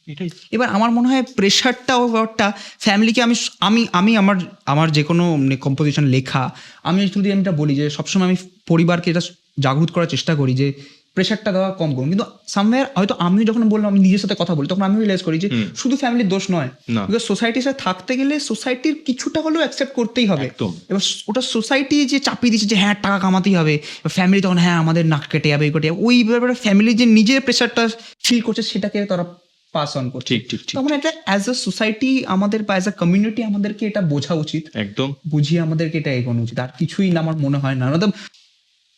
[0.07, 4.35] এটাই। এবার আমার মনে হয় প্রেশারটা ও ব্যাপারটা ফ্যামিলিকে আমি আমি আমি আমার
[4.65, 6.51] আমার যে কোনো কম্পোজিশন লেখা
[6.83, 8.35] আমি যদি আমি এটা বলি যে সবসময় আমি
[8.67, 9.21] পরিবারকে এটা
[9.59, 10.73] জাগরুক করার চেষ্টা করি যে
[11.15, 14.67] প্রেশারটা দেওয়া কম করুন। কিন্তু সামওয়্যার হয়তো আমি যখন বললাম আমি নিজের সাথে কথা বলি
[14.67, 16.69] তখন আমি রিয়েলাইজ করি যে শুধু ফ্যামিলির দোষ নয়।
[17.07, 20.45] বিকজ সোসাইটির সাথে থাকতে গেলে সোসাইটির কিছুটা হলেও অ্যাকসেপ্ট করতেই হবে।
[20.89, 23.75] এবার ওটা সোসাইটি যে চাপিয়ে দিচ্ছে যে হ্যাঁ টাকা কামাতেই হবে
[24.07, 27.83] ফ্যামিলি তখন হ্যাঁ আমাদের নাক কেটে যাবে কেটে যাবে ওই ব্যাপারে ফ্যামিলি যে নিজের প্রেশারটা
[28.23, 29.25] ফিল করছে সেটাকে তারা
[29.73, 32.91] পাস অন করছে। ঠিক ঠিক ঠিক। তখন এটা অ্যাজ আ সোসাইটি আমাদের বা অ্যাজ আ
[32.91, 37.35] কমিউনিটি আমাদেরকে এটা বোঝা উচিত। একদম। বুঝিয়ে আমাদেরকে এটা এগোনো উচিত। আর কিছুই না আমার
[37.35, 37.85] মনে হয় না।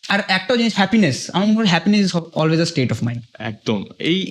[0.07, 3.85] আর একটা জিনিস হ্যাপিনেস আমার মনে হয় happiness is always a state of mind একদম।
[3.99, 4.21] এই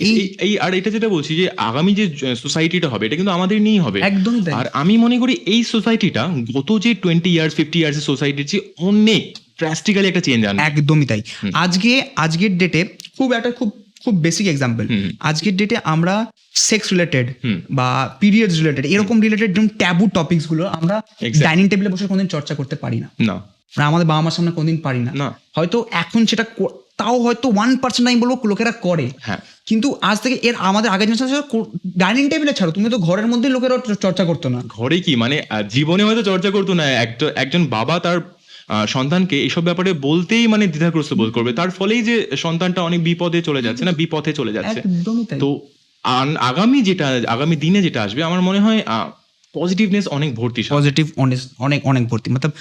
[0.41, 4.01] এই- আর এটা যেটা বলছি যে আগামী যে সোসাইটিটা হবে এটা কিন্তু আমাদের নিয়েই হবে।
[4.01, 8.49] একদমই তাই। আর আমি মনে করি এই সোসাইটিটা গত যে টোয়েন্টি ইয়ার্স ফিফটি ইয়ার্স সোসাইটির
[8.49, 12.87] চেয়ে অনেক ড্রাস্টিক্যালি একটা চেঞ্জ আনবে। একদমই তাই। আজকে আজকের ডেটে
[13.19, 14.87] খুব একটা খুব খুব বেসিক এক্সাম্পল।
[15.21, 17.27] আজকের ডেটে আমরা সেক্স রিলেটেড।
[17.71, 21.01] বা পিরিয়ডস রিলেটেড এরকম রিলেটেড যেমন ট্যাবু টপিকসগুলো আমরা
[21.43, 25.35] ডাইনিং টেবিলে বসে কোনোদিন চর্চা করতে পারি না। আমাদের বাবা মার সামনে কোনোদিন পারি না।
[25.57, 26.45] হয়তো এখন সেটা
[26.97, 31.13] তাও হয়তো ওয়ান পার্সেন্ট আমি বলব লোকেরা করে। হ্যাঁ। কিন্তু আজ থেকে এর আমাদের আগের
[31.13, 31.65] জেনারেশন
[31.97, 35.17] ডাইনিং টেবিলে ছাড়ো তুমি তো ঘরের মধ্যে লোকেরা চর্চা করতো না। ঘরে কি?
[35.17, 38.19] মানে জীবনে হয়তো চর্চা করতো না একটা একজন বাবা তার
[38.87, 43.63] সন্তানকে এসব ব্যাপারে বলতেই মানে দ্বিধাগ্রস্ত বোধ করবে। তার ফলেই যে সন্তানটা অনেক বিপদে চলে
[43.63, 44.83] যাচ্ছে না বিপথে চলে যাচ্ছে।
[45.39, 45.61] তো
[46.41, 48.83] আগামী যেটা আগামী দিনে যেটা আসবে আমার মনে হয়
[49.57, 51.05] পজিটিভনেস অনেক ভর্তি। পজিটিভ
[51.65, 52.53] অনেক অনেক ভর্তি। মতলব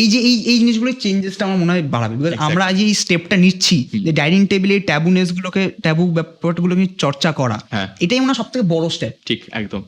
[0.00, 3.36] এই যে এই এই জিনিসগুলো চেঞ্জেসটা আমার মনে হয় বাড়াবে। বিকজ আমরা আজ এই স্টেপটা
[3.36, 8.38] নিচ্ছি যে ডাইনিং টেবিলে ট্যাবুনেস গুলোকে ট্যাবু ব্যাপারগুলো নিয়ে চর্চা করা হ্যাঁ। এটাই মনে হয়
[8.42, 9.80] সব থেকে বড় স্টেপ ঠিক একদম।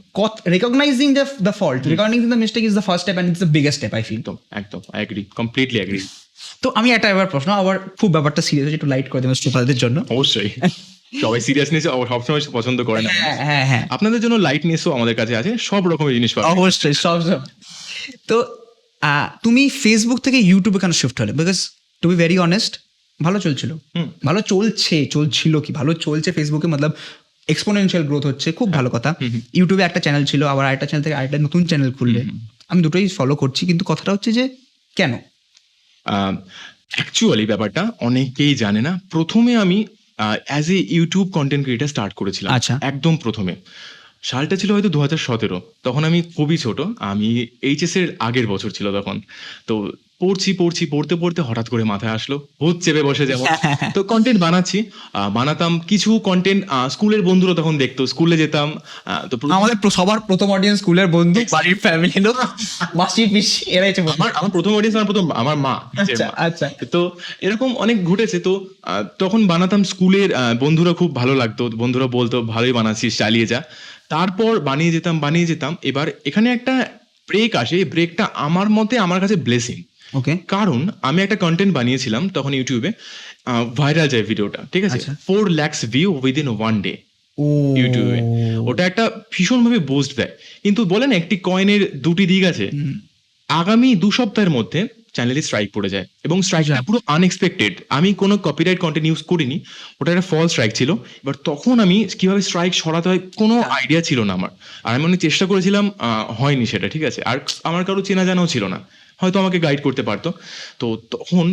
[0.54, 3.76] Recognising the the fault recognising the mistake is the first step and it's the biggest
[3.78, 6.00] step I feel একদম একদম এগ্রি কমপ্লিটলি এগ্রি
[6.62, 9.96] তো আমি একটা এবার প্রশ্ন আবার খুব ব্যাপারটা সিরিয়াস একটু লাইট করে দেবেন শ্রোতাদের জন্য।
[10.10, 10.50] অবশ্যই।
[11.22, 15.50] সবাই সিরিয়াসনেস সবসময় পছন্দ করে না। হ্যাঁ হ্যাঁ হ্যাঁ। আপনাদের জন্য লাইটনেসও আমাদের কাছে আছে
[15.68, 17.40] সব রকমের জিনিস পাবেন অবশ্যই সব সব
[18.28, 18.36] তো
[19.44, 21.32] তুমি ফেসবুক থেকে ইউটিউবে কেন শিফট হলে?
[21.40, 21.58] Because
[22.02, 22.72] to be very honest
[23.20, 23.70] ভালো চলছিল।
[24.28, 25.70] ভালো চলছে চলছিল কি?
[25.80, 26.92] ভালো চলছে ফেসবুকে মতলব
[27.52, 29.10] এক্সপোনেনশিয়াল গ্রোথ হচ্ছে খুব ভালো কথা।
[29.58, 32.20] ইউটিউবে একটা চ্যানেল ছিল আবার আরেকটা চ্যানেল থেকে আরেকটা নতুন চ্যানেল খুললে।
[32.70, 34.44] আমি দুটোই ফলো করছি কিন্তু কথাটা হচ্ছে যে
[34.96, 35.12] কেন?
[36.96, 39.78] অ্যাকচুয়ালি ব্যাপারটা অনেকেই জানে না। প্রথমে আমি
[40.18, 43.54] as a YouTube content creator start করেছিলাম আচ্ছা। একদম প্রথমে
[44.22, 46.78] সালটা ছিল হয়তো দু হাজার সতেরো তখন আমি খুবই ছোট
[47.10, 47.28] আমি
[47.62, 49.16] এইচএস এর আগের বছর ছিল তখন
[49.66, 49.74] তো
[50.20, 53.40] পড়ছি পড়ছি পড়তে পড়তে হঠাৎ করে মাথায় আসলো। ভূত চেপে বসে যাব।
[53.94, 54.78] তো কন্টেন্ট বানাচ্ছি।
[55.38, 56.62] বানাতাম কিছু কন্টেন্ট
[56.94, 58.68] স্কুলের বন্ধুরা তখন দেখতো। স্কুলে যেতাম
[59.30, 62.36] তো আমাদের সবার প্রথম অডিয়েন্স স্কুলের বন্ধু বাড়ির ফ্যামিলি লোক
[63.00, 67.00] মাসি পিসি এরাই আমার আমার প্রথম অডিয়েন্স আমার প্রথম আমার মা আচ্ছা মা। আচ্ছা। তো
[67.46, 68.52] এরকম অনেক ঘটেছে। তো
[69.22, 70.28] তখন বানাতাম স্কুলের
[70.62, 73.60] বন্ধুরা খুব ভালো লাগতো। বন্ধুরা বলতো ভালোই বানাচ্ছিস চালিয়ে যা।
[74.12, 76.74] তারপর বানিয়ে যেতাম বানিয়ে যেতাম। এবার এখানে একটা
[77.28, 79.78] ব্রেক আসে। এই ব্রেকটা আমার মতে আমার কাছে ব্লেসিং
[80.18, 82.90] ওকে কারণ আমি একটা কন্টেন্ট বানিয়েছিলাম তখন ইউটিউবে
[83.80, 84.98] ভাইরাল যায় ভিডিওটা ঠিক আছে?
[84.98, 86.92] আচ্ছা। Four lakhs view within one day
[87.80, 88.18] ইউটিউবে
[88.70, 90.32] ওটা একটা ভীষণভাবে বুস্ট দেয়।
[90.64, 92.66] কিন্তু বলেন একটি কয়েনের দুটি দিক আছে।
[93.48, 94.80] আগামী দু সপ্তাহের মধ্যে
[95.16, 99.56] চ্যানেলে স্ট্রাইক পড়ে যায় এবং স্ট্রাইকটা পুরো আনএক্সপেক্টেড আমি কোনো কপিরাইট কন্টেন্ট ইউজ করিনি
[100.00, 100.90] ওটা একটা ফল স্ট্রাইক ছিল।
[101.22, 104.50] এবার তখন আমি কীভাবে স্ট্রাইক সরাতে হয় কোনো আইডিয়া ছিল না আমার।
[104.84, 105.84] আর আমি অনেক চেষ্টা করেছিলাম
[106.40, 107.20] হয়নি সেটা ঠিক আছে?
[107.30, 107.36] আর
[107.68, 108.78] আমার কারও চেনা জানাও ছিল না।
[109.22, 110.28] হয়তো আমাকে গাইড করতে পারতো।
[110.80, 111.46] তো তখন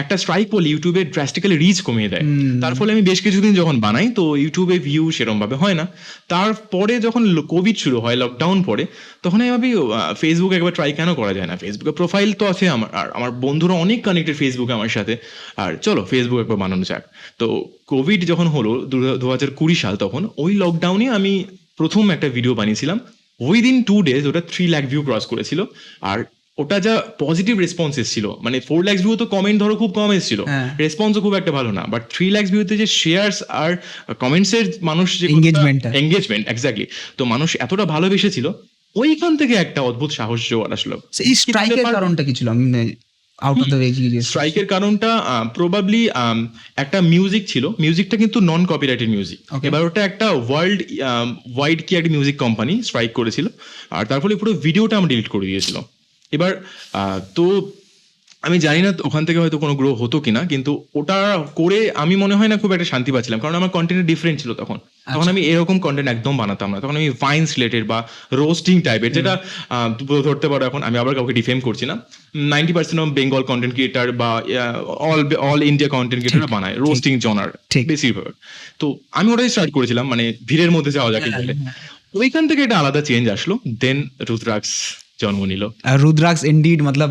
[0.00, 2.24] একটা স্ট্রাইক বলে ইউটিউবে ড্রাস্টিক্যালি রিচ কমিয়ে দেয়।
[2.62, 5.84] তার ফলে আমি বেশ কিছুদিন যখন বানাই তো ইউটিউবে ভিউ সেরকম ভাবে হয় না।
[6.32, 7.22] তারপরে যখন
[7.54, 8.84] কোভিড শুরু হয় লকডাউন পরে
[9.24, 9.70] তখন আমি ভাবি
[10.20, 11.54] ফেসবুক একবার ট্রাই কেন করা যায় না?
[11.62, 15.14] ফেসবুকে প্রোফাইল তো আছে আমার আর আমার বন্ধুরা অনেক কানেক্টেড ফেসবুকে আমার সাথে।
[15.62, 17.02] আর চলো ফেসবুক একবার বানানো যাক।
[17.40, 17.46] তো
[17.92, 18.70] কোভিড যখন হলো
[19.22, 21.32] দু হাজার কুড়ি সাল তখন ওই লকডাউনে আমি
[21.78, 22.98] প্রথম একটা ভিডিও বানিয়েছিলাম।
[23.48, 25.60] উইদিন টু ডেজ ওটা থ্রি ল্যাক ভিউ ক্রস করেছিল।
[26.10, 26.18] আর
[26.58, 30.40] ওটা যা পজিটিভ রেসপন্স এসেছিল। মানে ফোর ল্যাক্স ভিউ তো কমেন্ট ধরো খুব কম এসেছিল।
[30.44, 33.70] হ্যাঁ। রেসপন্সও খুব একটা ভালো না। বাট থ্রি ল্যাক্স ভিউতে যে শেয়ার্স আর
[34.24, 36.86] কমেন্টস এর মানুষ যে Engagement টা। এঙ্গেজমেন্ট এক্স্যাক্টলি
[37.18, 38.46] তো মানুষ এতটা ভালোবেসেছিল
[38.96, 40.96] ওইখান থেকে একটা অদ্ভুত সাহস জোয়ার আসলো।
[41.28, 42.48] এই স্ট্রাইকের কারণটা কি ছিল?
[43.46, 45.10] আউট অফ দ্য ওয়ে স্ট্রাইকের কারণটা
[45.56, 46.02] প্রবাবলি
[46.82, 49.38] একটা মিউজিক ছিল। মিউজিকটা কিন্তু নন কপিরাইটেড মিউজিক.
[49.68, 50.80] এবার ওটা একটা ওয়ার্ল্ড
[51.56, 53.46] ওয়াইড কি একটা মিউজিক কোম্পানি স্ট্রাইক করেছিল।
[53.96, 55.76] আর তার ফলে পুরো ভিডিওটা আমি ডিলিট করে দিয়েছিল।
[56.32, 56.52] এবার
[56.92, 57.44] আহ, তো
[58.42, 61.18] আমি জানি না ওখান থেকে হয়তো কোনো গ্রো হতো কিনা কিন্তু ওটা
[61.54, 64.78] করে আমি মনে হয় না খুব একটা শান্তি পাচ্ছিলাম। কারণ আমার কন্টেন্ট ডিফারেন্ট ছিল তখন।
[65.14, 67.98] তখন আমি এরকম কন্টেন্ট একদম বানাতাম না। তখন আমি ভাইন্স রিলেটেড বা
[68.32, 69.32] রোস্টিং টাইপের যেটা
[70.26, 71.94] ধরতে পারো এখন আমি আবার কাউকে ডিফেম করছি না।
[72.52, 74.30] Ninety percent of Bengal content creator বা
[75.10, 78.30] all all India content creator বানায় রোস্টিং জনার ঠিক। বেশিরভাগ।
[78.78, 81.30] তো আমি ওটাই স্টার্ট করেছিলাম মানে ভিড়ের মধ্যে যাওয়া যাকে
[82.14, 84.72] ওইখান থেকে একটা আলাদা চেঞ্জ আসলো দেন রুদ্রাক্স
[85.20, 85.62] জন্ম নিল
[86.02, 87.10] রুদ্রাক্স ইন্ডিড মতলব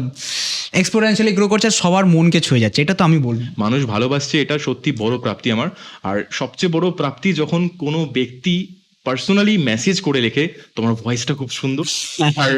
[0.73, 4.89] এক্সপোনেনশিয়ালি গ্রো করছে সবার মনকে ছুঁয়ে যাচ্ছে এটা তো আমি বলব। মানুষ ভালোবাসছে এটা সত্যি
[4.97, 5.69] বড় প্রাপ্তি আমার।
[6.03, 8.55] আর সবচেয়ে বড় প্রাপ্তি যখন কোনো ব্যক্তি
[9.05, 10.43] পার্সোনালি মেসেজ করে লেখে
[10.75, 11.85] তোমার ভয়েসটা খুব সুন্দর।
[12.37, 12.51] আর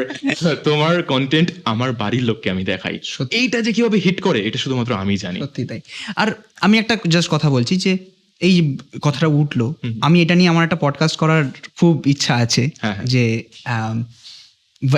[0.64, 2.96] তোমার কন্টেন্ট আমার বাড়ির লোককে আমি দেখাই।
[3.30, 5.80] এইটা যে কীভাবে হিট করে এটা শুধুমাত্র আমি জানি। সত্যি তাই।
[6.16, 6.28] আর
[6.60, 7.92] আমি একটা জাস্ট কথা বলছি যে
[8.40, 8.56] এই
[9.02, 9.60] কথাটা উঠল
[10.00, 11.44] আমি এটা নিয়ে আমার একটা পডকাস্ট করার
[11.76, 13.24] খুব ইচ্ছা আছে হ্যাঁ, হ্যাঁ। যে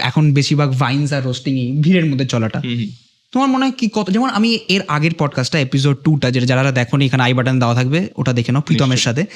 [0.02, 2.62] এখন বেশিরভাগ ভাইন্স আর রোস্টিং ভিড়ের মধ্যে চলাটা।
[3.32, 6.98] তোমার মনে হয় কি কত যেমন আমি এর আগের পডকাস্টটা এপিসোড টুটা যেটা যারা দেখো
[6.98, 9.26] এখানে আই বাটন দেওয়া থাকবে ওটা দেখে নাও প্রীতমের সাথে।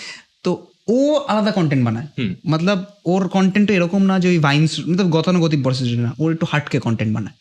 [0.42, 5.62] তো ও আলাদা কন্টেন্ট বানায়। মতলব ওর কন্টেন্ট এরকম না যে ওই ভাইন্স মতলব গতানুগতিক
[5.62, 7.34] বর্ষের না ওর একটু হাটকে কন্টেন্ট বানায়।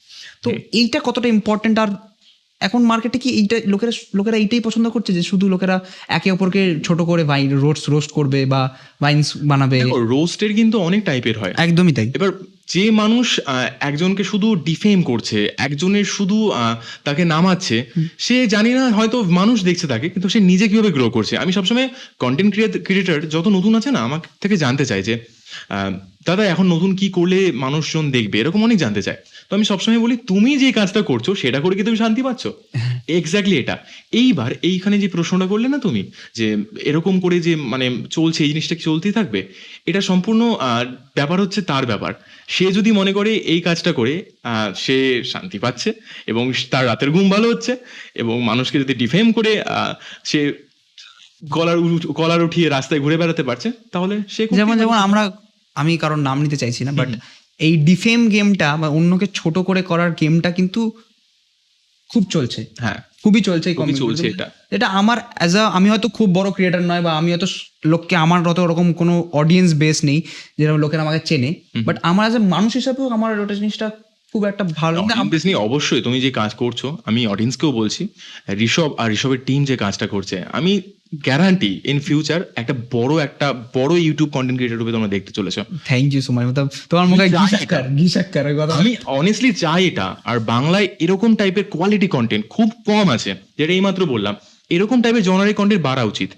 [0.43, 1.88] তো এইটা কতটা ইম্পর্টেন্ট আর
[2.62, 5.76] এখন মার্কেটে কি এইটা লোকেরা লোকেরা এইটাই পছন্দ করছে যে শুধু লোকেরা
[6.08, 8.62] একে অপরকে ছোট করে ভাইন রোস্ট রোস্ট করবে বা
[9.02, 9.78] ভাইন্স বানাবে?
[9.84, 12.32] রোস্টের কিন্তু অনেক টাইপের হয়। একদমই তাই। এবার
[12.67, 13.39] যে মানুষ
[13.80, 16.38] একজনকে শুধু ডিফেম করছে একজনের শুধু
[17.04, 17.78] তাকে নামাচ্ছে
[18.17, 21.34] সে জানি না হয়তো মানুষ দেখছে তাকে কিন্তু সে নিজে কীভাবে গ্রো করছে?
[21.38, 21.88] আমি সবসময়
[22.20, 22.52] কন্টেন্ট
[22.84, 25.13] ক্রিয়েটার যত নতুন আছে না আমার থেকে জানতে চাই যে
[26.26, 28.40] দাদা এখন নতুন কি করলে মানুষজন দেখবে?
[28.40, 29.18] এরকম অনেক জানতে চায়।
[29.50, 32.48] তো আমি সবসময় বলি তুমি যে কাজটা করছ সেটা করে কি তুমি শান্তি পাচ্ছ?
[33.08, 33.78] এক্স্যাক্টলি এটা।
[34.12, 38.76] এইবার এইখানে যে প্রশ্নটা করলে না তুমি যে এরকম করে যে মানে চলছে এই জিনিসটা
[38.76, 39.48] কি চলতেই থাকবে?
[39.86, 40.56] এটা সম্পূর্ণ
[41.16, 42.14] ব্যাপার হচ্ছে তার ব্যাপার।
[42.48, 44.32] সে যদি মনে করে এই কাজটা করে
[44.76, 45.94] সে শান্তি পাচ্ছে
[46.28, 47.78] এবং তার রাতের ঘুম ভালো হচ্ছে
[48.16, 49.64] এবং মানুষকে যদি ডিফেম করে
[50.24, 50.67] সে
[51.50, 55.32] গলার গলার উঠিয়ে রাস্তায় ঘুরে বেড়াতে পারছে তাহলে সে যেমন যেমন আমরা
[55.76, 57.10] আমি কারোর নাম নিতে চাইছি না বাট
[57.60, 60.91] এই ডিফেম গেমটা বা অন্যকে ছোট করে করার গেমটা কিন্তু
[62.10, 66.36] খুব চলছে। হ্যাঁ। খুবই চলছে খুবই চলছে এটা। এটা আমার অ্যাজ আ আমি হয়তো খুব
[66.36, 67.47] বড় ক্রিয়েটার নয় বা আমি হয়তো
[67.86, 70.21] লোককে আমার অত ওরকম কোনো অডিয়েন্স বেস নেই
[70.58, 73.89] যেরকম লোকেরা আমাকে চেনে বাট আমার অ্যাজ এ মানুষ হিসাবেও আমার ওটা জিনিসটা
[74.32, 78.08] খুব একটা ভালো অডিয়েন্স নিয়ে অবশ্যই তুমি যে কাজ করছ আমি অডিয়েন্সকেও বলছি
[78.50, 80.82] ঋষভ আর ঋষভের টিম যে কাজটা করছে আমি
[81.28, 86.08] গ্যারান্টি ইন ফিউচার একটা বড় একটা বড় ইউটিউব কন্টেন্ট ক্রিয়েটার রূপে তোমরা দেখতে চলেছো। থ্যাংক
[86.13, 88.91] ইউ সো মাচ মতলব তোমার মুখে আমি ঘি চাই শাক্কার ঘি শাক্কার ওই কথা আমি
[89.06, 94.36] অনেস্টলি চাই এটা। আর বাংলায় এরকম টাইপের কোয়ালিটি কন্টেন্ট খুব কম আছে যেটা এইমাত্র বললাম।
[94.72, 96.30] এরকম টাইপের জনারি কন্টেন্ট বাড়া উচিত।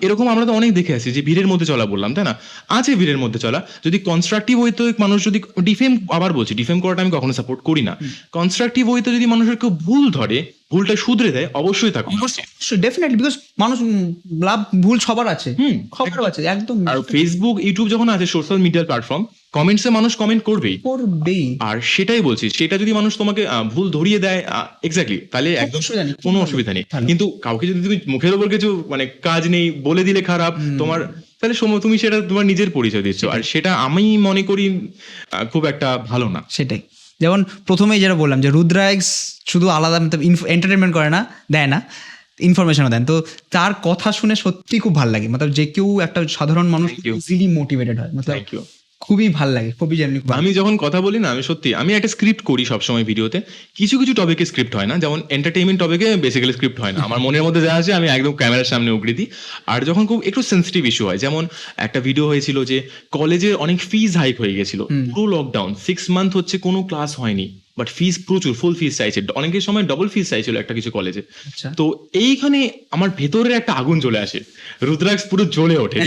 [0.00, 2.34] এরকম আমরা তো অনেক দেখে আসি যে ভিড়ের মধ্যে চলা বললাম তাই না?
[2.68, 7.12] আছে ভিড়ের মধ্যে চলা। যদি কনস্ট্রাকটিভ হইতো মানুষ যদি ডিফেম আবার বলছি ডিফেম করাটা আমি
[7.16, 7.94] কখনো সাপোর্ট করি না।
[8.32, 10.38] কনস্ট্রাকটিভ হইতে যদি মানুষের কেউ ভুল ধরে
[10.72, 12.12] ভুলটা শুধরে দেয় অবশ্যই থাকুক
[12.84, 13.78] ডেফিনেটলি বিকজ মানুষ
[14.48, 18.84] লাভ ভুল সবার আছে। হুম, খবর আছে একদম আর ফেসবুক ইউটিউব যখন আছে সোশ্যাল মিডিয়া
[18.84, 19.22] প্ল্যাটফর্ম
[19.56, 24.40] কমেন্টসে মানুষ কমেন্ট করবেই। করবেই। আর সেটাই বলছি সেটা যদি মানুষ তোমাকে ভুল ধরিয়ে দেয়
[24.82, 25.80] এক্স্যাক্টলি তাহলে একদম
[26.22, 30.20] কোনো অসুবিধা নেই। কিন্তু কাউকে যদি তুমি মুখের ওপর কিছু মানে কাজ নেই বলে দিলে
[30.22, 31.00] খারাপ তোমার
[31.40, 34.64] তাহলে সময় তুমি সেটা তোমার নিজের পরিচয় দিচ্ছ। আর সেটা আমি মনে করি
[35.52, 36.80] খুব একটা ভালো না। সেটাই।
[37.20, 39.08] যেমন প্রথমেই যেটা বললাম যে রুদ্রাক্স
[39.46, 39.98] শুধু আলাদা
[40.54, 41.20] এন্টারটেনমেন্ট করে না
[41.52, 41.78] দেয় না
[42.40, 43.16] ইনফরমেশনও দেন। তো
[43.50, 47.96] তার কথা শুনে সত্যি খুব ভালো লাগে। মতলব যে কেউ একটা সাধারণ মানুষ ইজিলি মোটিভেটেড
[48.00, 48.12] হয়।
[48.52, 48.62] ইউ
[49.00, 52.44] খুবই ভালো লাগে খুবই জানি আমি যখন কথা বলি না আমি সত্যি আমি একটা স্ক্রিপ্ট
[52.44, 53.40] করি সবসময় ভিডিওতে।
[53.74, 57.42] কিছু কিছু টপিকে স্ক্রিপ্ট হয় না যেমন এন্টারটেইনমেন্ট টপিকে বেসিক্যালি স্ক্রিপ্ট হয় না। আমার মনের
[57.42, 59.26] মধ্যে যা আছে আমি একদম ক্যামেরার সামনে উগড়ে দিই।
[59.66, 64.16] আর যখন খুব একটু সেন্সিটিভ ইস্যু হয় যেমন একটা ভিডিও হয়েছিল যে কলেজের অনেক ফিজ
[64.16, 68.74] হাইক হয়ে গেছিল। পুরো লকডাউন সিক্স মান্থ হচ্ছে কোনো ক্লাস হয়নি। বাট ফিস প্রচুর ফুল
[68.74, 73.52] ফিস চাইছে। অনেকের সময় ডবল ফিস চাইছিল একটা কিছু কলেজে আচ্ছা। তো এইখানে আমার ভেতরের
[73.52, 74.40] একটা আগুন চলে আসে।
[74.82, 76.00] রুদ্রাক্স পুরো জ্বলে ওঠে।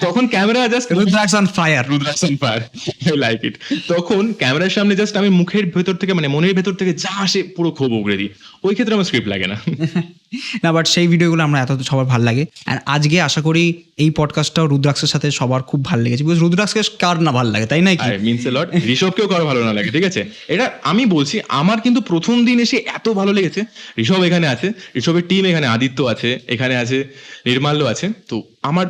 [0.00, 2.60] তখন camera just Rudraksh on fire Rudraksh on fire
[3.16, 3.54] like it
[3.88, 7.70] তখন ক্যামেরার সামনে জাস্ট আমি মুখের ভেতর থেকে মানে মনের ভেতর থেকে যা আসে পুরো
[7.70, 8.28] ক্ষোভ উগড়ে দিই।
[8.62, 9.56] ওই ক্ষেত্রে আমার স্ক্রিপ্ট লাগে না।
[10.64, 14.66] না বাট সেই ভিডিওগুলো আমরা এত সবার ভালো লাগে। অ্যান্ড আজকে আশা করি এই পডকাস্টটাও
[14.66, 18.08] রুদ্রাক্সের সাথে সবার খুব ভালো লেগেছে। বিকজ রুদ্রাক্সকে কার না ভালো লাগে, তাই না কি?
[18.18, 20.30] মিনস লট ঋষভকেও কারও ভালো না লাগে, ঠিক আছে?
[20.48, 23.60] এটা আমি বলছি, আমার কিন্তু প্রথম দিন এসে এত ভালো লেগেছে।
[23.98, 27.04] ঋষভ এখানে আছে, ঋষভের টিম এখানে আদিত্য আছে, এখানে আছে
[27.46, 28.86] নির্মাল্য আছে। তো আমার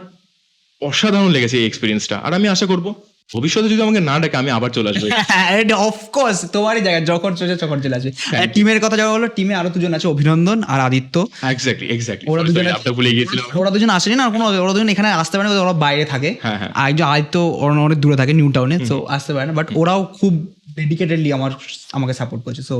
[0.81, 2.94] অসাধারণ লেগেছে এই এক্সপিরিয়েন্সটা আর আমি আশা করব
[3.34, 5.04] ভবিষ্যতে যদি আমাকে না ডাকে আমি আবার চলে আসব।
[5.88, 8.12] অফকোর্স তোমারই জায়গা যখন চলে যখন চলে আসবে।
[8.54, 12.92] টিমের কথা যাওয়া হলো টিমে আরও দুজন আছে অভিনন্দন আর আদিত্য। এক্স্যাক্টলি এক্স্যাক্টলি ওরা দুজনে-
[12.92, 16.04] ভুলে গিয়েছিলাম। ওরা দুজন আসেনি না কোনো ওরা দুজন এখানে আসতে পারে না ওরা বাইরে
[16.04, 19.46] থাকে। হ্যাঁ, হ্যাঁ। আর একজন আদিত্য ওরা অনেক দূরে থাকে নিউ টাউনে তো আসতে পারে
[19.46, 20.32] না। বাট ওরাও খুব
[20.76, 21.50] ডেডিকেটেডলি আমার
[21.92, 22.76] আমাকে সাপোর্ট করছে সো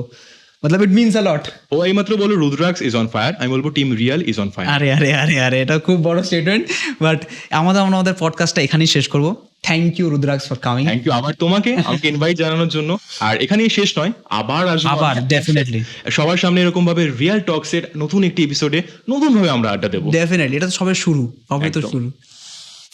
[0.63, 3.93] মতলব ইট মিনস আ লট ও এইমাত্র বলো রুদ্রাক্স ইজ অন ফায়ার আমি বলব team
[3.93, 6.65] real is on fire আরে আরে আরে আরে এটা খুব বড় স্টেটমেন্ট
[7.03, 11.13] বাট আমাদের আমরা আমাদের পডকাস্টটা এখানেই শেষ করব। Thank you Rudraksh for coming thank you
[11.19, 12.91] আবার তোমাকে আমাকে ইনভাইট জানানোর জন্য
[13.27, 15.81] আর এখানেই শেষ নয় আবার আসব আবার ডেফিনেটলি
[16.17, 18.79] সবার সামনে এরকম ভাবে রিয়াল টক্স এর নতুন একটি এপিসোডে
[19.13, 22.09] নতুন ভাবে আমরা আড্ডা দেবো ডেফিনেটলি এটা তো সবে শুরু সবে তো শুরু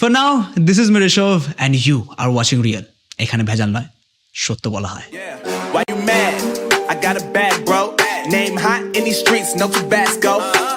[0.00, 0.32] for now
[0.68, 2.84] this is মেরেশভ and you are watching real
[3.24, 3.88] এখানে ভেজাল নয়
[4.34, 5.06] সত্য বলা হয়.
[5.74, 6.34] Why you mad?
[6.92, 7.82] I got a bag, bro.
[8.28, 10.32] Name hot in these streets, no Tabasco.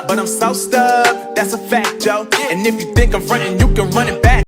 [0.08, 2.22] But I'm so stubbed, that's a fact, Joe.
[2.52, 4.44] And if you think I'm frontin', you can run it back.